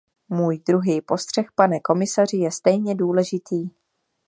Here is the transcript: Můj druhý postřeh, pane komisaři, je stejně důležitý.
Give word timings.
Můj 0.29 0.59
druhý 0.59 1.01
postřeh, 1.01 1.51
pane 1.51 1.79
komisaři, 1.79 2.37
je 2.37 2.51
stejně 2.51 2.95
důležitý. 2.95 3.69